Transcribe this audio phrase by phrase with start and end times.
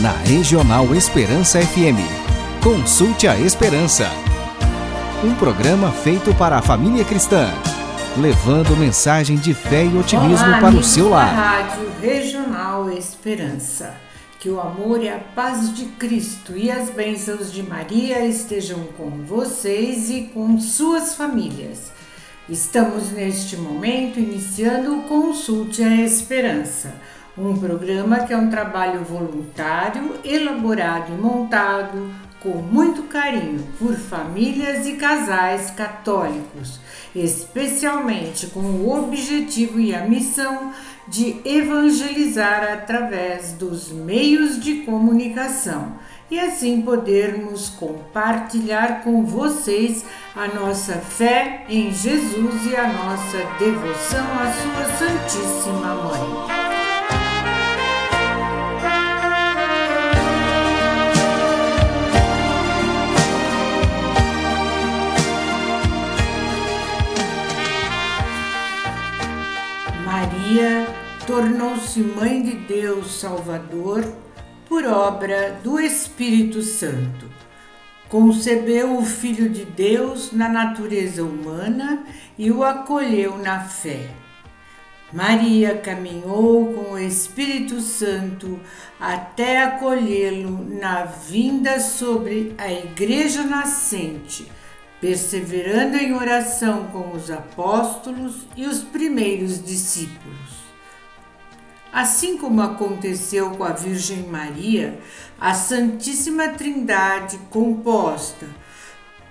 [0.00, 2.00] na Regional Esperança FM.
[2.64, 4.08] Consulte a Esperança.
[5.22, 7.50] Um programa feito para a família cristã,
[8.16, 11.34] levando mensagem de fé e otimismo Olá, para o seu lar.
[11.34, 13.94] Rádio Regional Esperança.
[14.38, 19.10] Que o amor e a paz de Cristo e as bênçãos de Maria estejam com
[19.26, 21.92] vocês e com suas famílias.
[22.48, 26.94] Estamos neste momento iniciando o Consulte a Esperança,
[27.36, 34.86] um programa que é um trabalho voluntário, elaborado e montado com muito carinho por famílias
[34.86, 36.80] e casais católicos,
[37.14, 40.72] especialmente com o objetivo e a missão
[41.06, 45.94] de evangelizar através dos meios de comunicação
[46.30, 50.04] e assim podermos compartilhar com vocês
[50.34, 56.69] a nossa fé em Jesus e a nossa devoção à Sua Santíssima Mãe.
[70.50, 70.88] Maria
[71.28, 74.04] tornou-se Mãe de Deus Salvador
[74.68, 77.30] por obra do Espírito Santo.
[78.08, 82.04] Concebeu o Filho de Deus na natureza humana
[82.36, 84.10] e o acolheu na fé.
[85.12, 88.58] Maria caminhou com o Espírito Santo
[88.98, 94.50] até acolhê-lo na vinda sobre a Igreja nascente
[95.00, 100.60] perseverando em oração com os apóstolos e os primeiros discípulos.
[101.92, 105.00] Assim como aconteceu com a Virgem Maria,
[105.40, 108.46] a Santíssima Trindade, composta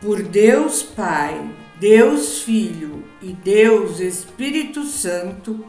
[0.02, 1.40] por Deus Pai,
[1.80, 5.64] Deus Filho e Deus Espírito Santo,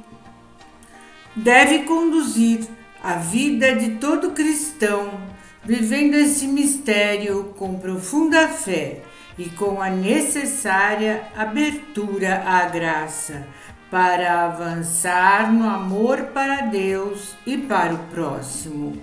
[1.37, 2.67] deve conduzir
[3.03, 5.21] a vida de todo cristão,
[5.65, 9.03] vivendo esse mistério com profunda fé
[9.41, 13.47] e com a necessária abertura à graça
[13.91, 19.03] para avançar no amor para Deus e para o próximo.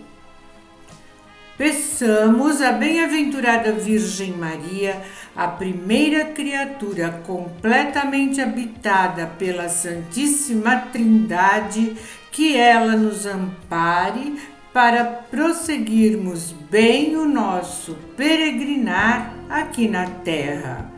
[1.58, 5.02] Peçamos a bem-aventurada Virgem Maria,
[5.36, 11.98] a primeira criatura completamente habitada pela Santíssima Trindade,
[12.32, 14.38] que ela nos ampare
[14.72, 20.92] para prosseguirmos bem o nosso peregrinar aqui na terra.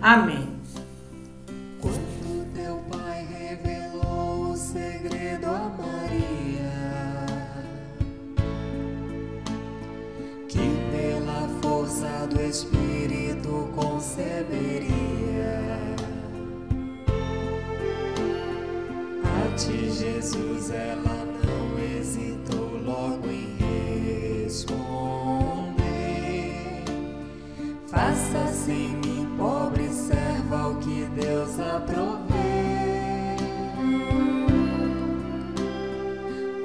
[0.00, 0.48] Amém.
[1.80, 7.26] Quando teu pai revelou o segredo a Maria,
[10.48, 10.58] que
[10.90, 14.88] pela força do Espírito conceberia,
[19.24, 23.56] a ti, Jesus, ela não hesitou logo em
[24.44, 24.97] responder.
[27.90, 32.18] Faça-se em mim, pobre serva, o que Deus aprovê.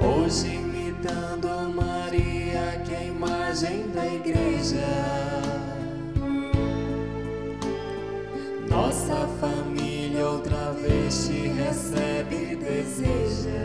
[0.01, 4.85] Hoje imitando Maria, que é a imagem da igreja.
[8.69, 13.63] Nossa família outra vez te recebe e deseja.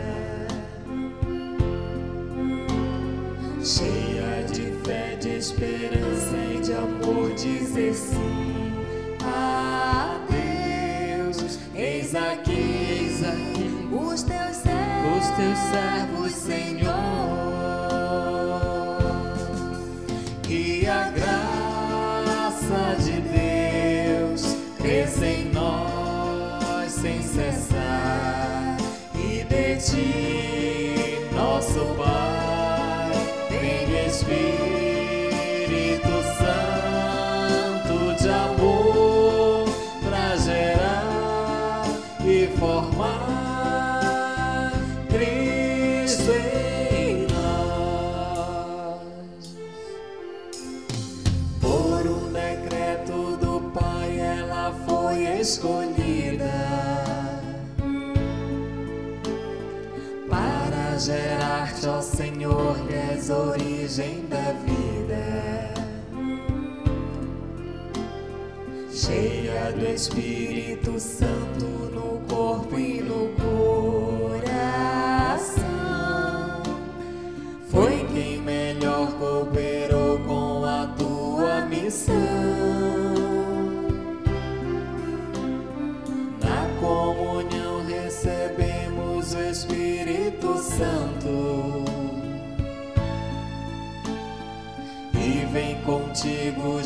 [3.61, 8.73] Cheia de fé, de esperança e de amor, dizer sim
[9.23, 11.59] a Deus.
[11.73, 16.78] Eis aqui, eis aqui os teus servos, os teus servos, Senhor.
[63.29, 65.73] Origem da vida.
[68.91, 72.98] Cheia do Espírito Santo no corpo e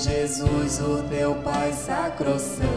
[0.04, 2.68] Jesus, o teu Pai sacrosanto.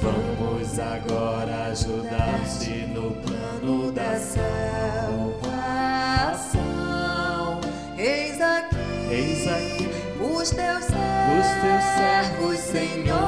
[0.00, 4.40] Vamos agora ajudar-te no plano da salvação.
[7.96, 8.76] Eis aqui,
[9.08, 9.88] Eis aqui
[10.20, 13.25] os teus os teus servos, Senhor.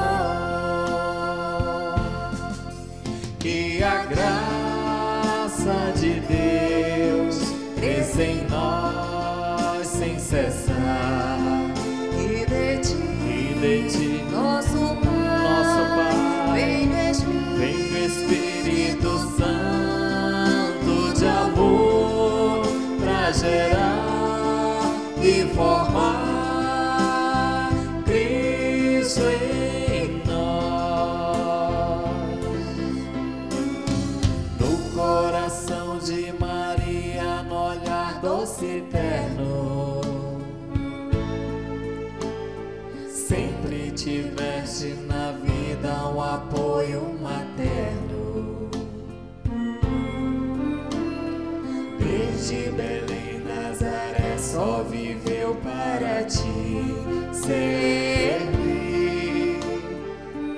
[52.49, 56.83] Desde Belém, Nazaré, só viveu para ti
[57.31, 58.49] servir.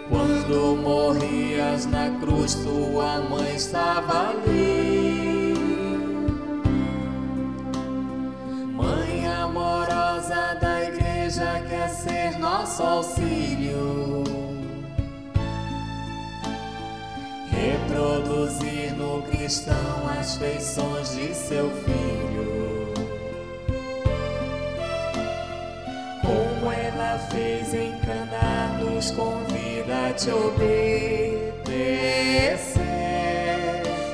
[0.07, 5.53] Quando morrias na cruz, tua mãe estava ali.
[8.73, 14.23] Mãe amorosa da igreja, quer ser nosso auxílio.
[17.49, 18.80] Reproduzir
[19.11, 22.93] no cristão as feições de seu filho.
[26.21, 31.61] Como ela fez em Caná, nos convida a te obedecer.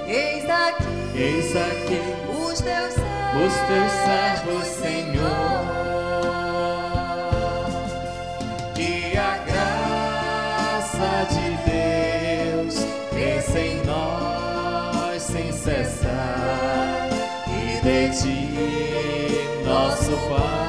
[0.08, 2.02] Eis aqui Eis aqui
[2.32, 2.96] os teus
[3.38, 5.27] os teus servos, Senhor.
[20.26, 20.67] Pai,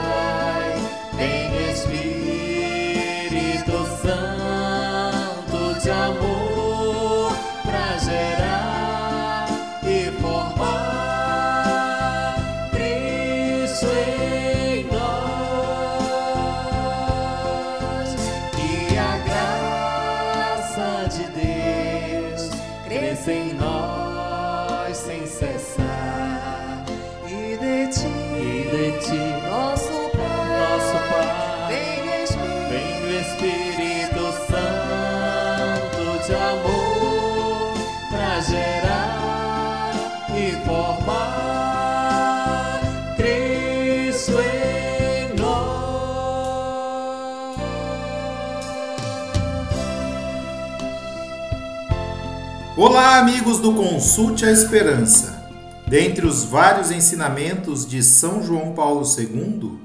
[52.81, 55.53] Olá, amigos do Consulte a Esperança.
[55.89, 59.81] Dentre os vários ensinamentos de São João Paulo II,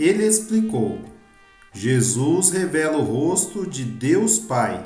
[0.00, 0.98] ele explicou:
[1.74, 4.82] Jesus revela o rosto de Deus Pai,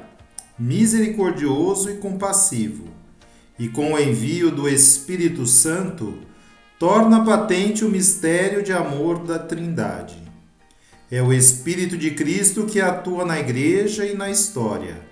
[0.59, 2.88] misericordioso e compassivo,
[3.56, 6.19] e com o envio do Espírito Santo,
[6.81, 10.21] torna patente o mistério de amor da Trindade.
[11.09, 15.12] É o Espírito de Cristo que atua na Igreja e na história.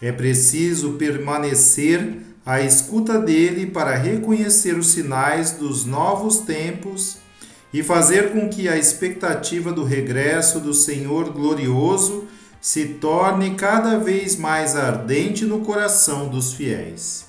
[0.00, 7.18] É preciso permanecer à escuta dele para reconhecer os sinais dos novos tempos
[7.72, 12.26] e fazer com que a expectativa do regresso do Senhor glorioso
[12.60, 17.26] se torne cada vez mais ardente no coração dos fiéis.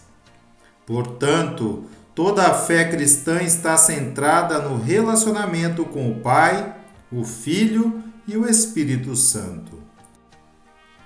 [0.85, 1.85] Portanto,
[2.15, 6.75] toda a fé cristã está centrada no relacionamento com o Pai,
[7.11, 9.90] o Filho e o Espírito Santo.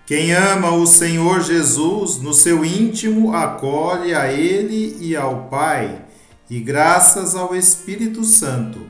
[0.06, 6.06] Quem ama o Senhor Jesus no seu íntimo acolhe a Ele e ao Pai,
[6.48, 8.82] e graças ao Espírito Santo,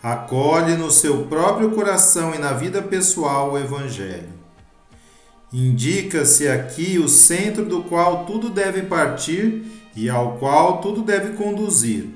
[0.00, 4.28] acolhe no seu próprio coração e na vida pessoal o Evangelho.
[5.52, 9.64] Indica-se aqui o centro do qual tudo deve partir
[9.96, 12.08] e ao qual tudo deve conduzir: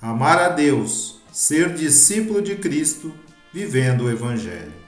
[0.00, 3.12] amar a Deus, ser discípulo de Cristo,
[3.52, 4.81] vivendo o Evangelho.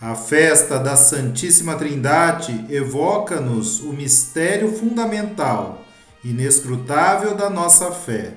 [0.00, 5.86] A festa da Santíssima Trindade evoca-nos o mistério fundamental,
[6.22, 8.34] inescrutável da nossa fé,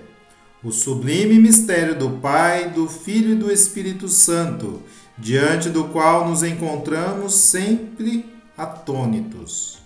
[0.63, 4.81] o sublime mistério do Pai, do Filho e do Espírito Santo,
[5.17, 8.25] diante do qual nos encontramos sempre
[8.57, 9.79] atônitos.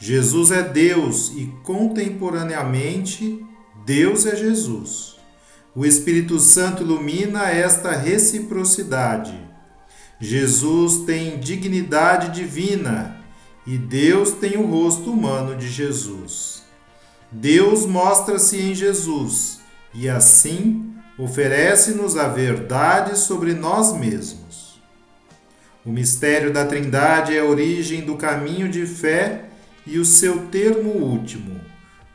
[0.00, 3.40] Jesus é Deus e contemporaneamente
[3.86, 5.16] Deus é Jesus.
[5.76, 9.47] O Espírito Santo ilumina esta reciprocidade.
[10.20, 13.24] Jesus tem dignidade divina
[13.64, 16.64] e Deus tem o rosto humano de Jesus.
[17.30, 19.60] Deus mostra-se em Jesus
[19.94, 24.80] e assim oferece-nos a verdade sobre nós mesmos.
[25.84, 29.44] O mistério da Trindade é a origem do caminho de fé
[29.86, 31.60] e o seu termo último,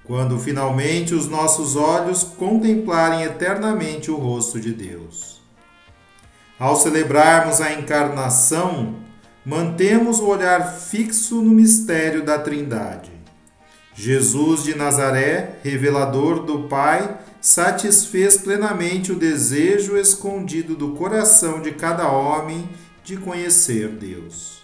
[0.04, 5.33] quando finalmente os nossos olhos contemplarem eternamente o rosto de Deus.
[6.60, 8.96] Ao celebrarmos a encarnação,
[9.44, 13.12] mantemos o olhar fixo no mistério da Trindade.
[13.96, 22.10] Jesus de Nazaré, revelador do Pai, satisfez plenamente o desejo escondido do coração de cada
[22.10, 22.70] homem
[23.04, 24.64] de conhecer Deus.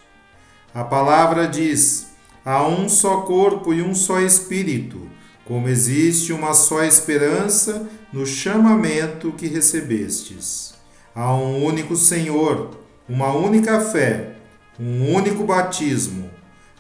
[0.73, 2.07] A palavra diz:
[2.45, 5.09] há um só corpo e um só espírito,
[5.43, 10.78] como existe uma só esperança no chamamento que recebestes.
[11.19, 12.69] Há um único Senhor,
[13.09, 14.35] uma única fé,
[14.79, 16.29] um único batismo.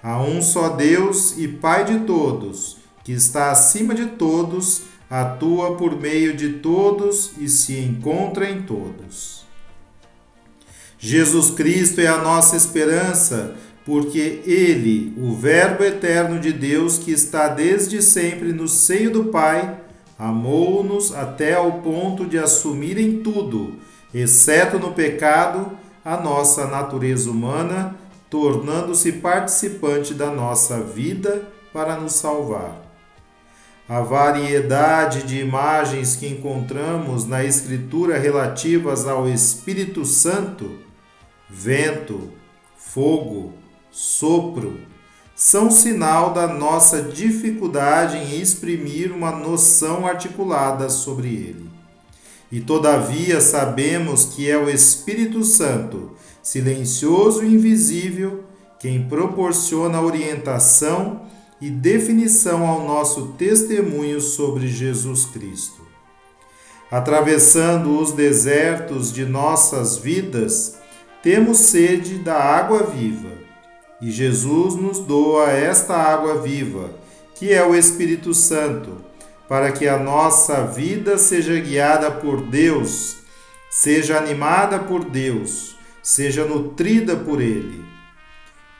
[0.01, 5.99] Há um só Deus e Pai de todos, que está acima de todos, atua por
[5.99, 9.45] meio de todos e se encontra em todos.
[10.97, 17.49] Jesus Cristo é a nossa esperança, porque Ele, o Verbo eterno de Deus que está
[17.49, 19.81] desde sempre no seio do Pai,
[20.17, 27.95] amou-nos até ao ponto de assumir em tudo, exceto no pecado, a nossa natureza humana,
[28.29, 32.89] tornando-se participante da nossa vida para nos salvar.
[33.87, 40.77] A variedade de imagens que encontramos na Escritura relativas ao Espírito Santo,
[41.49, 42.31] vento,
[42.77, 43.53] fogo,
[43.89, 44.79] sopro,
[45.35, 51.68] são sinal da nossa dificuldade em exprimir uma noção articulada sobre ele.
[52.51, 58.43] E todavia sabemos que é o Espírito Santo, silencioso e invisível,
[58.79, 61.21] quem proporciona orientação
[61.61, 65.81] e definição ao nosso testemunho sobre Jesus Cristo.
[66.89, 70.77] Atravessando os desertos de nossas vidas,
[71.21, 73.29] temos sede da água viva,
[74.01, 76.89] e Jesus nos doa esta água viva,
[77.35, 79.08] que é o Espírito Santo,
[79.49, 83.17] para que a nossa vida seja guiada por Deus,
[83.69, 87.89] seja animada por Deus, seja nutrida por Ele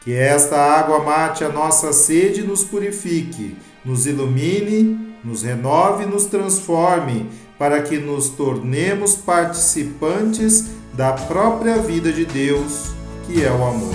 [0.02, 6.08] que esta água mate a nossa sede e nos purifique, nos ilumine, nos renove e
[6.08, 12.92] nos transforme, para que nos tornemos participantes da própria vida de Deus,
[13.28, 13.94] que é o amor.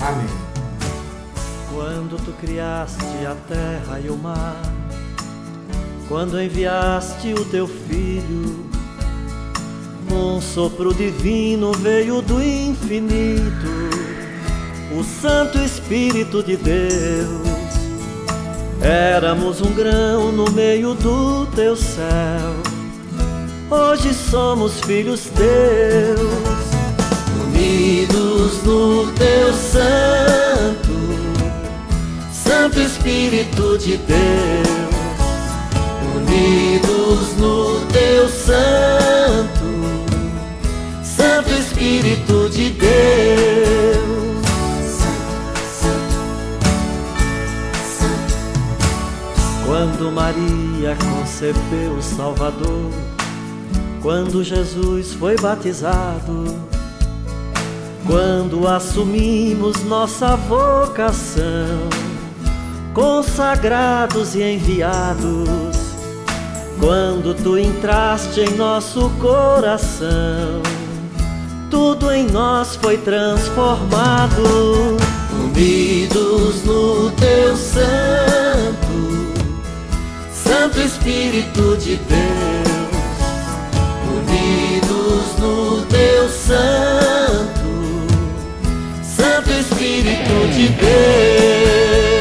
[0.00, 0.46] Amém.
[1.74, 4.62] Quando tu criaste a terra e o mar,
[6.08, 8.66] quando enviaste o teu filho,
[10.10, 13.96] um sopro divino veio do infinito
[14.98, 17.46] o Santo Espírito de Deus.
[18.80, 22.54] Éramos um grão no meio do teu céu,
[23.70, 26.20] hoje somos filhos teus,
[27.46, 30.92] unidos no teu Santo,
[32.32, 34.85] Santo Espírito de Deus,
[36.26, 39.64] unidos no teu Santo,
[41.02, 42.96] Santo Espírito de Deus.
[49.64, 52.90] Quando Maria concebeu o Salvador,
[54.02, 56.44] quando Jesus foi batizado,
[58.06, 61.88] quando assumimos nossa vocação,
[62.94, 65.75] consagrados e enviados,
[66.80, 70.62] quando tu entraste em nosso coração,
[71.70, 74.96] tudo em nós foi transformado,
[75.32, 79.16] unidos no teu santo
[80.46, 82.88] Santo Espírito de Deus,
[84.08, 87.68] unidos no Teu Santo,
[89.02, 92.15] Santo Espírito de Deus.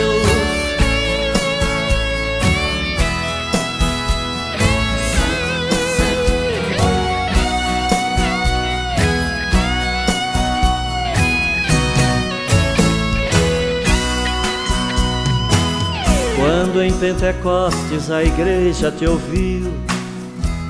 [16.65, 19.71] Quando em Pentecostes a igreja te ouviu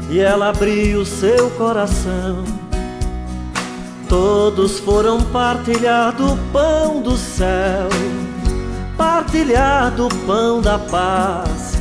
[0.10, 2.44] e ela abriu seu coração,
[4.10, 7.88] todos foram partilhar do pão do céu,
[8.98, 11.75] partilhar do pão da paz.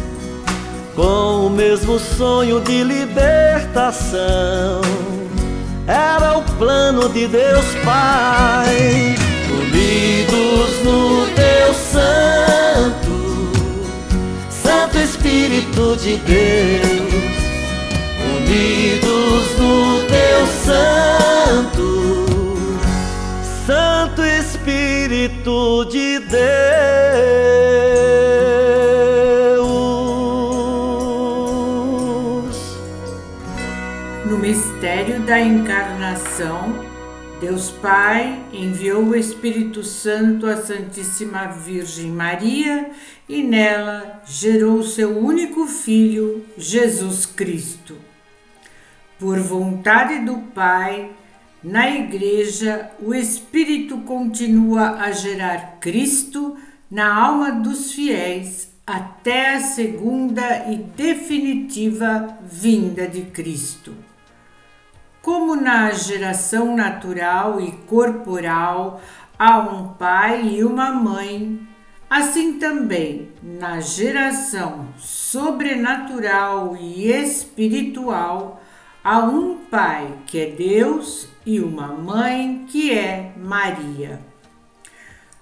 [0.95, 4.15] Com o mesmo sonho de libertação.
[5.89, 9.17] Era o plano de Deus Pai,
[9.51, 12.44] unidos no teu santo,
[14.65, 17.15] Santo Espírito de Deus,
[18.37, 22.27] unidos no teu santo,
[23.67, 26.65] Santo Espírito de Deus.
[34.45, 36.84] mistério da encarnação,
[37.41, 42.91] Deus Pai enviou o Espírito Santo à Santíssima Virgem Maria
[43.29, 47.97] e nela gerou seu único filho, Jesus Cristo.
[49.19, 51.11] Por vontade do Pai,
[51.63, 56.57] na Igreja, o Espírito continua a gerar Cristo
[56.91, 63.95] na alma dos fiéis até a segunda e definitiva vinda de Cristo.
[65.25, 69.01] Como na geração natural e corporal
[69.39, 71.67] há um pai e uma mãe,
[72.11, 78.61] assim também na geração sobrenatural e espiritual
[79.03, 84.21] há um pai que é Deus e uma mãe que é Maria.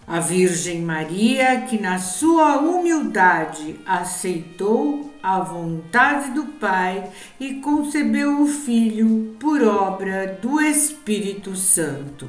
[0.07, 8.47] A Virgem Maria, que na sua humildade aceitou a vontade do Pai e concebeu o
[8.47, 12.29] Filho por obra do Espírito Santo.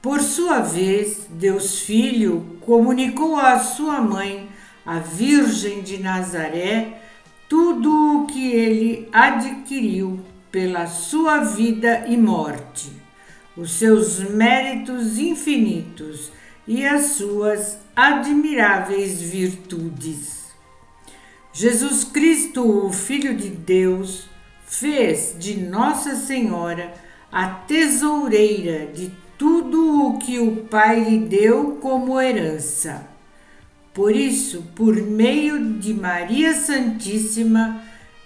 [0.00, 4.48] Por sua vez, Deus Filho comunicou à sua mãe,
[4.84, 7.00] a Virgem de Nazaré,
[7.48, 13.04] tudo o que ele adquiriu pela sua vida e morte
[13.56, 16.32] os seus méritos infinitos
[16.66, 20.33] e as suas admiráveis virtudes.
[21.56, 24.28] Jesus Cristo, o Filho de Deus,
[24.66, 26.92] fez de Nossa Senhora
[27.30, 33.06] a tesoureira de tudo o que o Pai lhe deu como herança.
[33.92, 37.80] Por isso, por meio de Maria Santíssima,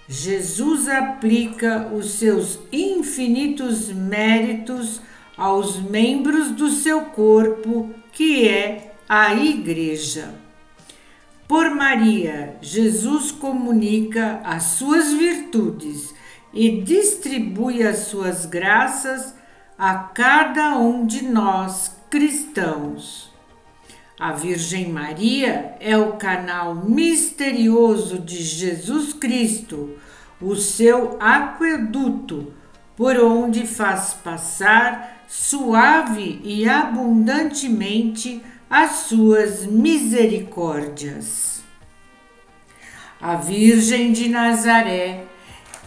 [0.09, 5.03] Jesus aplica os seus infinitos méritos
[5.37, 10.48] aos membros do seu corpo, que é a Igreja.
[11.49, 16.15] Por Maria, Jesus comunica as suas virtudes
[16.53, 19.35] e distribui as suas graças
[19.79, 23.33] a cada um de nós cristãos.
[24.21, 29.97] A Virgem Maria é o canal misterioso de Jesus Cristo,
[30.43, 32.53] o seu aqueduto,
[32.95, 41.63] por onde faz passar suave e abundantemente as suas misericórdias.
[43.21, 45.25] A Virgem de Nazaré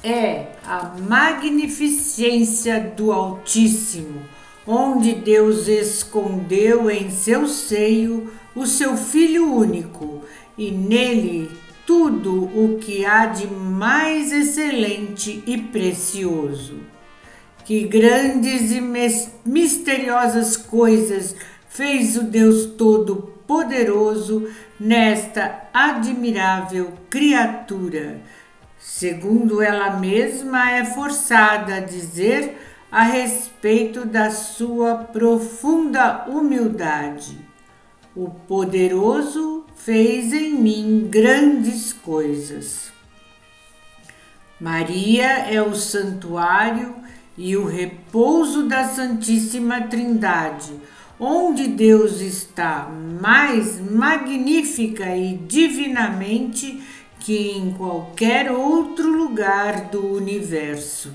[0.03, 4.21] é a magnificência do Altíssimo,
[4.65, 10.23] onde Deus escondeu em seu seio o seu Filho único
[10.57, 11.51] e nele
[11.85, 16.91] tudo o que há de mais excelente e precioso
[17.71, 18.81] que grandes e
[19.45, 21.35] misteriosas coisas
[21.71, 28.19] fez o Deus Todo-Poderoso nesta admirável criatura.
[28.77, 32.57] Segundo ela mesma é forçada a dizer
[32.91, 37.39] a respeito da sua profunda humildade.
[38.13, 42.91] O poderoso fez em mim grandes coisas.
[44.59, 46.93] Maria é o santuário
[47.37, 50.73] e o repouso da Santíssima Trindade,
[51.23, 56.81] onde Deus está mais magnífica e divinamente
[57.19, 61.13] que em qualquer outro lugar do universo.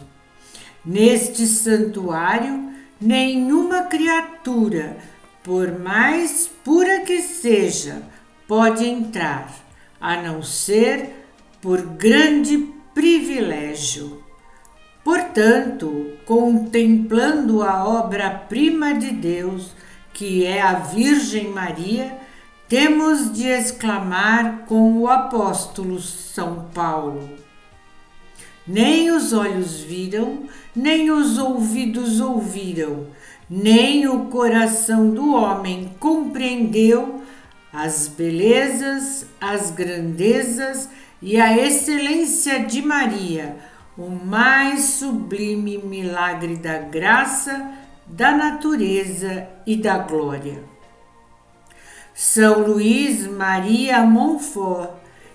[0.84, 4.96] Neste santuário, nenhuma criatura,
[5.42, 8.00] por mais pura que seja,
[8.46, 9.52] pode entrar,
[10.00, 11.26] a não ser
[11.60, 12.58] por grande
[12.94, 14.22] privilégio.
[15.02, 19.74] Portanto, contemplando a obra-prima de Deus,
[20.16, 22.16] que é a Virgem Maria,
[22.66, 27.28] temos de exclamar com o apóstolo São Paulo:
[28.66, 33.08] Nem os olhos viram, nem os ouvidos ouviram,
[33.48, 37.20] nem o coração do homem compreendeu
[37.70, 40.88] as belezas, as grandezas
[41.20, 43.54] e a excelência de Maria
[43.96, 47.72] o mais sublime milagre da graça,
[48.06, 50.62] da natureza e da glória.
[52.14, 54.90] São Luís Maria Montfort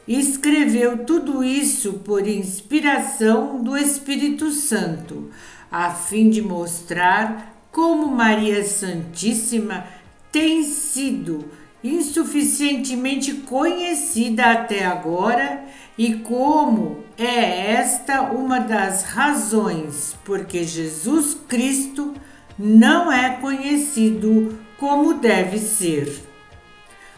[0.07, 5.29] escreveu tudo isso por inspiração do Espírito Santo,
[5.71, 9.85] a fim de mostrar como Maria Santíssima
[10.31, 11.45] tem sido
[11.83, 15.63] insuficientemente conhecida até agora
[15.97, 22.13] e como é esta uma das razões porque Jesus Cristo
[22.57, 26.21] não é conhecido como deve ser.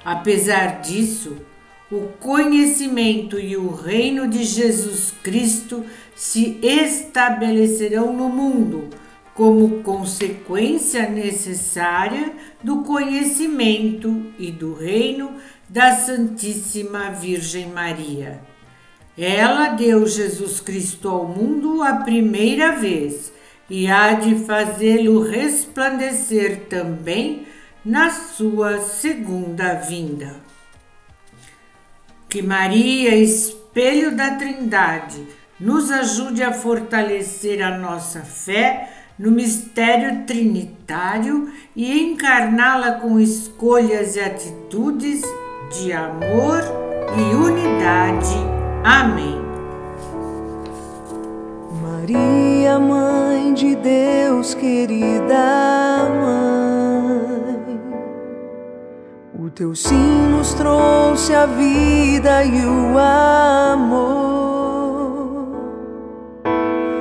[0.03, 1.37] Apesar disso,
[1.91, 8.89] o conhecimento e o reino de Jesus Cristo se estabelecerão no mundo
[9.33, 15.31] como consequência necessária do conhecimento e do reino
[15.67, 18.41] da Santíssima Virgem Maria.
[19.17, 23.32] Ela deu Jesus Cristo ao mundo a primeira vez
[23.73, 27.47] e há de fazê-lo resplandecer também
[27.83, 30.35] na sua segunda vinda.
[32.29, 35.27] Que Maria, espelho da Trindade,
[35.59, 44.19] nos ajude a fortalecer a nossa fé no mistério trinitário e encarná-la com escolhas e
[44.19, 45.23] atitudes
[45.71, 46.61] de amor
[47.17, 48.35] e unidade.
[48.83, 49.42] Amém.
[52.03, 57.79] Maria, Mãe de Deus, querida Mãe,
[59.39, 62.97] o teu sim nos trouxe a vida e o
[63.77, 64.03] amor.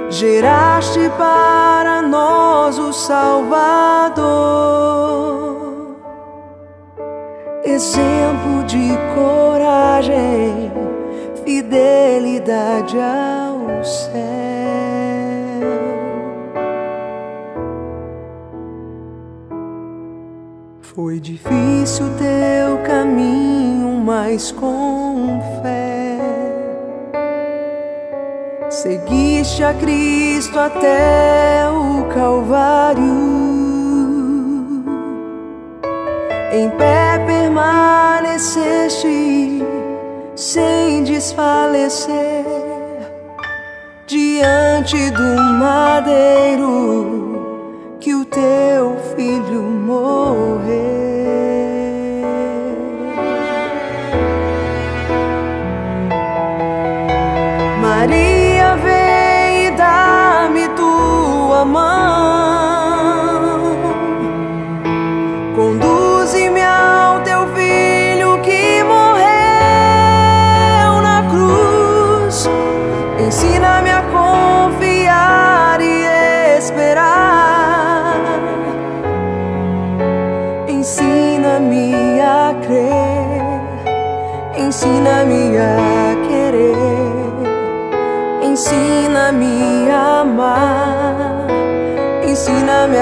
[0.08, 4.22] Geraste para nós o Salvador,
[7.64, 10.70] exemplo de coragem,
[11.44, 14.51] fidelidade ao céu.
[20.94, 26.18] Foi difícil teu caminho, mas com fé.
[28.68, 33.02] Seguiste a Cristo até o Calvário,
[36.52, 39.62] em pé permaneceste
[40.36, 42.44] sem desfalecer.
[44.06, 47.31] Diante do madeiro
[48.32, 51.01] teu filho morreu.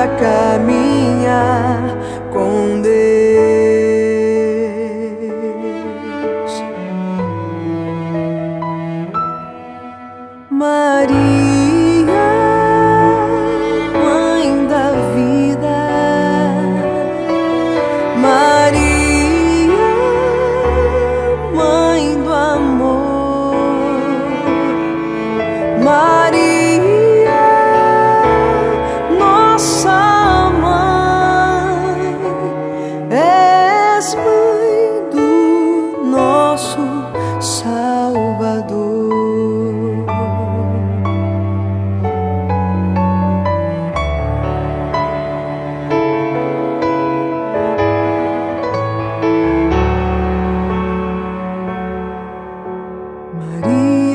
[0.00, 1.69] A caminhar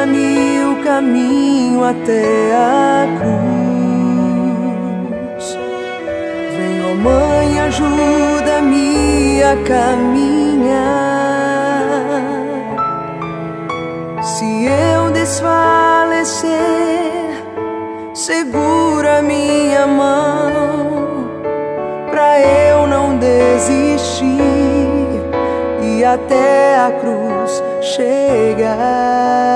[0.00, 3.50] Ensina-me o caminho até a cruz.
[7.02, 10.80] Mãe, ajuda-me a caminhar.
[14.22, 16.50] Se eu desfalecer,
[18.14, 21.28] segura minha mão,
[22.10, 24.26] pra eu não desistir
[25.82, 29.49] e até a cruz chegar.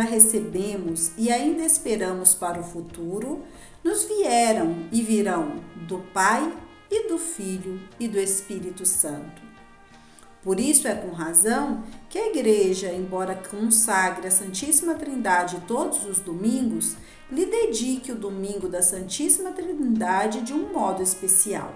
[0.00, 3.42] Recebemos e ainda esperamos para o futuro,
[3.84, 6.52] nos vieram e virão do Pai
[6.90, 9.42] e do Filho e do Espírito Santo.
[10.42, 16.18] Por isso é com razão que a Igreja, embora consagre a Santíssima Trindade todos os
[16.18, 16.96] domingos,
[17.30, 21.72] lhe dedique o domingo da Santíssima Trindade de um modo especial.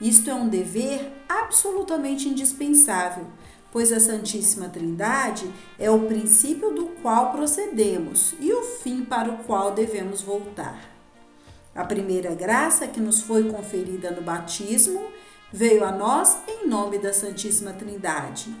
[0.00, 3.26] Isto é um dever absolutamente indispensável,
[3.70, 9.38] pois a Santíssima Trindade é o princípio do qual procedemos e o fim para o
[9.44, 10.98] qual devemos voltar.
[11.74, 15.00] A primeira graça que nos foi conferida no batismo
[15.52, 18.54] veio a nós em nome da Santíssima Trindade.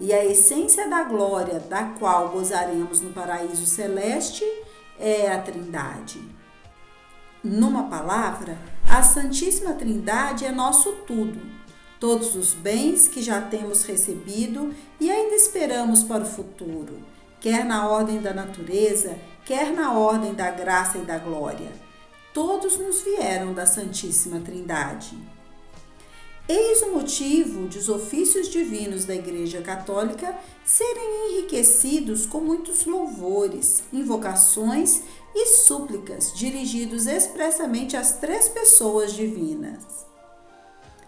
[0.00, 4.44] E a essência da glória da qual gozaremos no paraíso celeste
[4.98, 6.20] é a Trindade.
[7.42, 11.40] Numa palavra, a Santíssima Trindade é nosso tudo
[12.02, 16.98] todos os bens que já temos recebido e ainda esperamos para o futuro,
[17.40, 21.70] quer na ordem da natureza, quer na ordem da graça e da glória.
[22.34, 25.16] Todos nos vieram da Santíssima Trindade.
[26.48, 33.84] Eis o motivo de os ofícios divinos da Igreja Católica serem enriquecidos com muitos louvores,
[33.92, 35.02] invocações
[35.36, 40.10] e súplicas dirigidos expressamente às três pessoas divinas.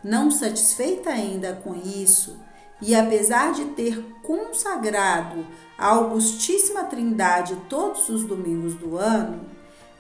[0.05, 2.37] Não satisfeita ainda com isso,
[2.83, 5.47] e apesar de ter consagrado
[5.79, 9.41] a Augustíssima Trindade todos os domingos do ano,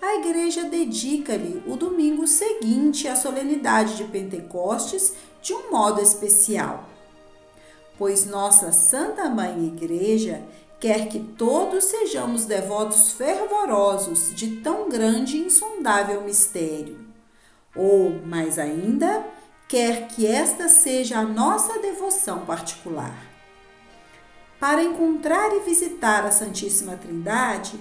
[0.02, 6.84] a igreja dedica-lhe o domingo seguinte à solenidade de Pentecostes de um modo especial.
[7.96, 10.42] Pois nossa Santa Mãe Igreja
[10.78, 16.98] quer que todos sejamos devotos fervorosos de tão grande e insondável mistério.
[17.74, 19.24] Ou, mais ainda,
[19.74, 23.26] quer que esta seja a nossa devoção particular.
[24.60, 27.80] Para encontrar e visitar a Santíssima Trindade,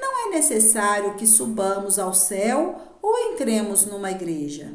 [0.00, 4.72] não é necessário que subamos ao céu ou entremos numa igreja.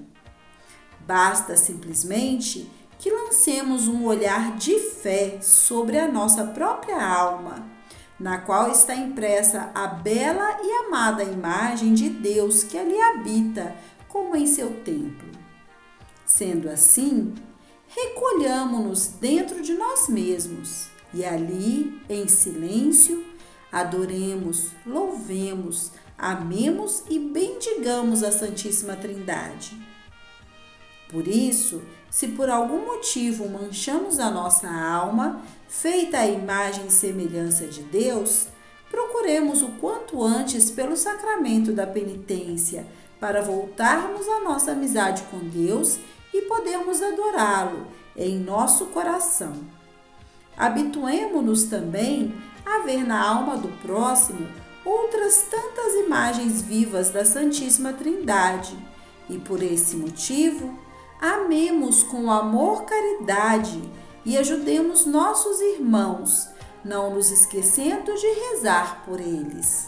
[0.99, 7.67] Basta simplesmente que lancemos um olhar de fé sobre a nossa própria alma,
[8.19, 13.75] na qual está impressa a bela e amada imagem de Deus que ali habita,
[14.07, 15.38] como em seu templo.
[16.29, 17.33] Sendo assim,
[17.87, 23.25] recolhamos-nos dentro de nós mesmos e ali, em silêncio,
[23.71, 29.75] adoremos, louvemos, amemos e bendigamos a Santíssima Trindade.
[31.11, 37.65] Por isso, se por algum motivo manchamos a nossa alma, feita a imagem e semelhança
[37.65, 38.45] de Deus,
[38.91, 42.85] procuremos o quanto antes pelo sacramento da penitência
[43.19, 45.99] para voltarmos à nossa amizade com Deus
[46.33, 49.53] e podermos adorá-lo em nosso coração.
[50.57, 54.47] Habituemo-nos também a ver na alma do próximo
[54.83, 58.77] outras tantas imagens vivas da Santíssima Trindade,
[59.29, 60.75] E por esse motivo,
[61.21, 63.79] amemos com amor caridade
[64.25, 66.49] e ajudemos nossos irmãos,
[66.83, 69.87] não nos esquecendo de rezar por eles.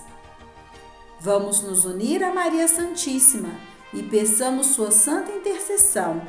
[1.20, 3.50] Vamos nos unir a Maria Santíssima
[3.94, 6.22] e peçamos sua santa intercessão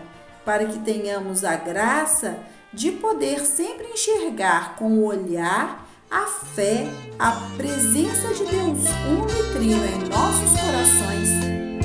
[0.44, 2.38] para que tenhamos a graça
[2.72, 6.86] de poder sempre enxergar com o olhar a fé,
[7.18, 11.30] a presença de Deus uno e trino em nossos corações.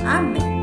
[0.04, 0.58] Amém.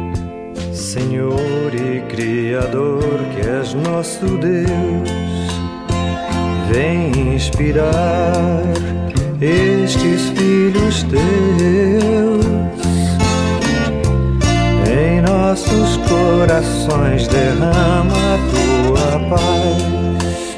[0.74, 3.02] Senhor e Criador,
[3.34, 5.10] que és nosso Deus,
[6.72, 8.62] vem inspirar
[9.42, 12.85] estes filhos teus
[15.56, 20.58] nossos corações derrama tua paz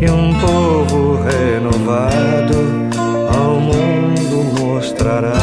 [0.00, 2.56] e um povo renovado
[3.32, 5.38] ao mundo mostrarás.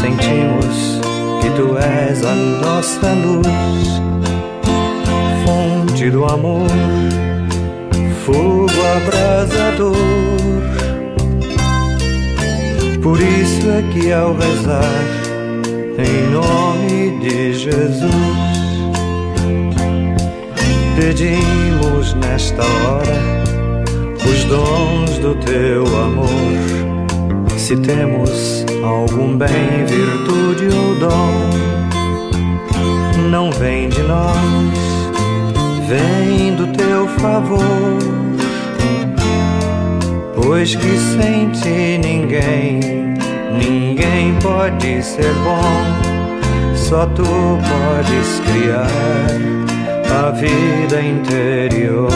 [0.00, 1.00] Sentimos
[1.40, 4.02] que tu és a nossa luz,
[5.44, 6.66] fonte do amor,
[8.26, 9.94] fogo abrasador.
[13.00, 15.17] Por isso é que ao rezar
[15.98, 18.14] em nome de Jesus.
[20.96, 23.18] Pedimos nesta hora
[24.24, 26.28] os dons do teu amor.
[27.56, 31.32] Se temos algum bem, virtude ou dom,
[33.28, 34.36] não vem de nós,
[35.88, 37.58] vem do teu favor.
[40.34, 43.07] Pois que sem ti ninguém
[43.58, 48.86] Ninguém pode ser bom, só tu podes criar
[50.16, 52.08] a vida interior.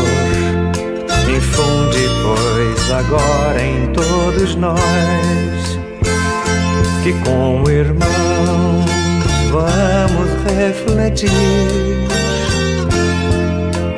[1.28, 4.78] Infunde, pois, agora em todos nós
[7.02, 8.84] que, como irmãos,
[9.50, 11.28] vamos refletir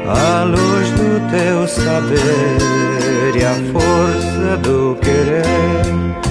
[0.08, 6.23] a luz do teu saber e a força do querer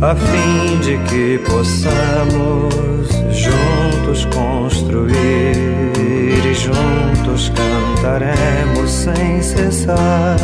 [0.00, 5.56] a fim de que possamos juntos construir
[6.44, 10.36] e juntos cantaremos sem cessar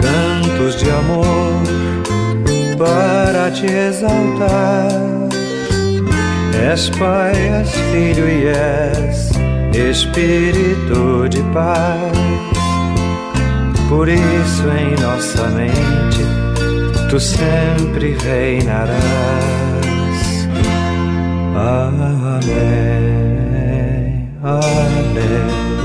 [0.00, 1.62] cantos de amor
[2.78, 4.88] para te exaltar.
[6.70, 9.30] És Pai, és Filho e és
[9.90, 11.98] Espírito de paz.
[13.88, 16.37] Por isso em nossa mente
[17.08, 18.98] tu sempre reinarás.
[21.56, 22.58] Amém.
[24.42, 25.78] Aleluia.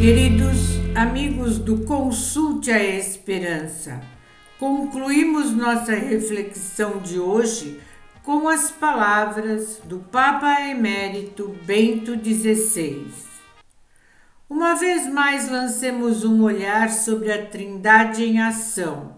[0.00, 4.00] Queridos amigos do Consulte a Esperança,
[4.58, 7.80] concluímos nossa reflexão de hoje
[8.24, 13.27] com as palavras do Papa Emérito Bento XVI.
[14.48, 19.16] Uma vez mais lancemos um olhar sobre a Trindade em ação.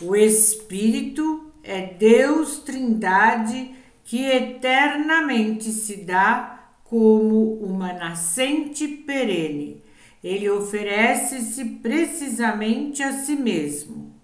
[0.00, 3.74] O Espírito é Deus Trindade
[4.04, 9.82] que eternamente se dá como uma nascente perene.
[10.22, 14.14] Ele oferece-se precisamente a si mesmo.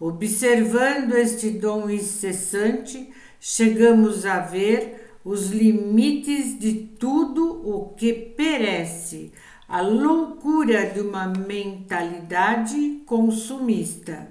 [0.00, 9.32] Observando este dom incessante, chegamos a ver os limites de tudo o que perece
[9.68, 14.28] a loucura de uma mentalidade consumista.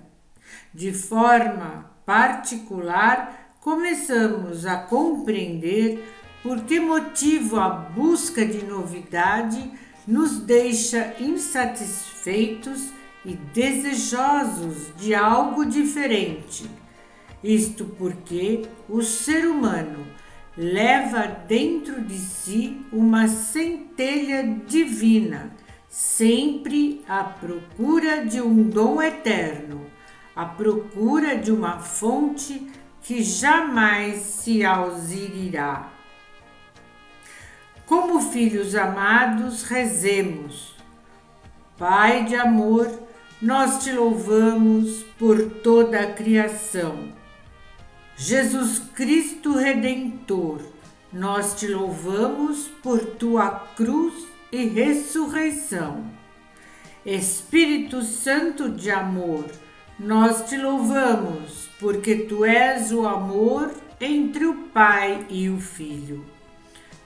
[0.73, 6.03] De forma particular, começamos a compreender
[6.41, 9.71] por que motivo a busca de novidade
[10.07, 12.89] nos deixa insatisfeitos
[13.23, 16.67] e desejosos de algo diferente.
[17.43, 20.07] Isto porque o ser humano
[20.57, 25.51] leva dentro de si uma centelha divina,
[25.87, 29.85] sempre à procura de um dom eterno,
[30.35, 32.71] à procura de uma fonte
[33.03, 35.91] que jamais se auxiliará.
[37.85, 40.75] Como filhos amados, rezemos.
[41.77, 42.91] Pai de amor,
[43.39, 47.16] nós te louvamos por toda a criação
[48.19, 50.59] Jesus Cristo Redentor,
[51.13, 56.03] nós te louvamos por tua cruz e ressurreição.
[57.05, 59.45] Espírito Santo de amor,
[59.99, 66.25] nós te louvamos porque tu és o amor entre o Pai e o Filho.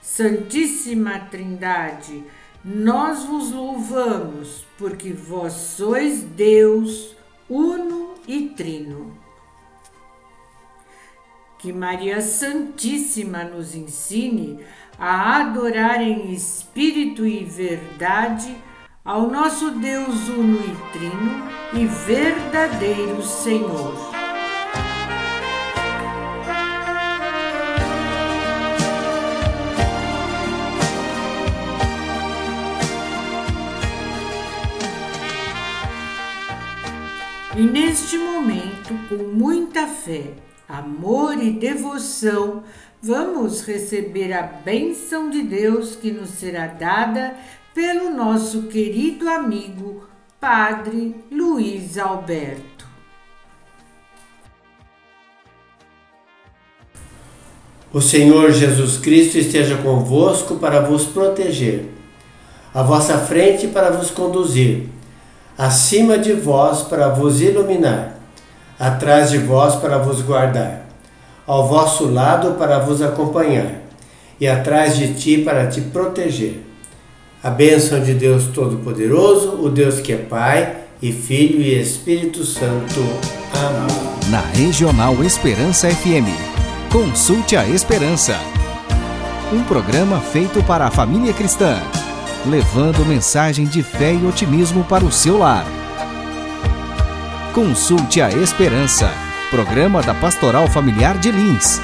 [0.00, 2.24] Santíssima Trindade,
[2.64, 7.14] nós vos louvamos porque vós sois Deus
[7.50, 9.21] uno e trino.
[11.62, 14.58] Que Maria Santíssima nos ensine
[14.98, 18.52] a adorar em espírito e verdade
[19.04, 23.94] ao nosso Deus uno e trino e verdadeiro Senhor.
[37.56, 40.32] E neste momento, com muita fé,
[40.68, 42.62] amor e devoção,
[43.02, 47.34] vamos receber a bênção de Deus que nos será dada
[47.74, 50.06] pelo nosso querido amigo
[50.40, 52.86] Padre Luiz Alberto.
[57.92, 61.90] O Senhor Jesus Cristo esteja convosco para vos proteger,
[62.72, 64.88] à vossa frente para vos conduzir
[65.56, 68.11] acima de vós para vos iluminar,
[68.82, 70.88] atrás de vós para vos guardar,
[71.46, 73.82] ao vosso lado para vos acompanhar,
[74.40, 76.60] e atrás de ti para te proteger.
[77.40, 83.00] A bênção de Deus Todo-Poderoso, o Deus que é Pai e Filho e Espírito Santo.
[83.54, 84.30] Amém.
[84.30, 86.26] Na Regional Esperança FM,
[86.90, 88.36] consulte a Esperança.
[89.52, 91.80] Um programa feito para a família cristã
[92.44, 95.64] levando mensagem de fé e otimismo para o seu lar.
[97.52, 99.12] Consulte a Esperança,
[99.50, 101.82] programa da Pastoral Familiar de Lins